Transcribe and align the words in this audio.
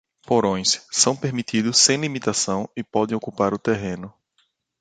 Porões: 0.23 0.83
são 0.91 1.15
permitidos 1.15 1.77
sem 1.77 1.95
limitação 2.01 2.67
e 2.75 2.83
podem 2.83 3.15
ocupar 3.15 3.53
o 3.53 3.59
terreno. 3.59 4.11